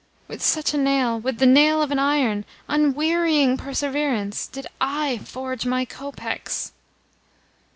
[0.27, 4.65] With such a nail with the nail of an iron, unwearying perseverance did
[4.99, 6.71] I forge my kopecks."